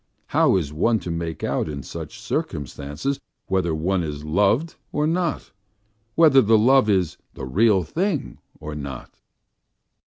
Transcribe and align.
How 0.29 0.55
is 0.55 0.73
one 0.73 0.97
to 1.01 1.11
make 1.11 1.43
out 1.43 1.69
in 1.69 1.83
such 1.83 2.19
circumstances 2.19 3.19
whether 3.45 3.75
one 3.75 4.01
is 4.01 4.23
loved 4.23 4.73
or 4.91 5.05
not? 5.05 5.51
Whether 6.15 6.41
the 6.41 6.57
love 6.57 6.89
is 6.89 7.17
"the 7.35 7.45
real 7.45 7.83
thing" 7.83 8.39
or 8.59 8.73
not? 8.73 9.19